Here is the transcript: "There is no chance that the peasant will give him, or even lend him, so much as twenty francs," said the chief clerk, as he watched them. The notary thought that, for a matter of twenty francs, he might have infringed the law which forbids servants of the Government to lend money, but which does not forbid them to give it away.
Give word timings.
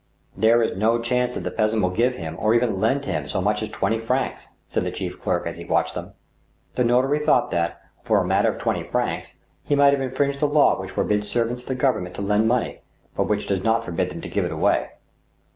"There 0.45 0.63
is 0.63 0.75
no 0.75 0.97
chance 0.99 1.35
that 1.35 1.41
the 1.43 1.51
peasant 1.51 1.83
will 1.83 1.91
give 1.91 2.15
him, 2.15 2.35
or 2.39 2.55
even 2.55 2.79
lend 2.79 3.05
him, 3.05 3.27
so 3.27 3.39
much 3.39 3.61
as 3.61 3.69
twenty 3.69 3.99
francs," 3.99 4.47
said 4.65 4.83
the 4.83 4.89
chief 4.89 5.21
clerk, 5.21 5.45
as 5.45 5.57
he 5.57 5.63
watched 5.65 5.93
them. 5.93 6.13
The 6.73 6.83
notary 6.83 7.19
thought 7.19 7.51
that, 7.51 7.79
for 8.01 8.19
a 8.19 8.25
matter 8.25 8.49
of 8.51 8.57
twenty 8.59 8.81
francs, 8.81 9.35
he 9.61 9.75
might 9.75 9.93
have 9.93 10.01
infringed 10.01 10.39
the 10.39 10.47
law 10.47 10.79
which 10.81 10.89
forbids 10.89 11.29
servants 11.29 11.61
of 11.61 11.67
the 11.67 11.75
Government 11.75 12.15
to 12.15 12.23
lend 12.23 12.47
money, 12.47 12.81
but 13.15 13.25
which 13.27 13.45
does 13.45 13.61
not 13.63 13.83
forbid 13.83 14.09
them 14.09 14.21
to 14.21 14.27
give 14.27 14.43
it 14.43 14.51
away. 14.51 14.89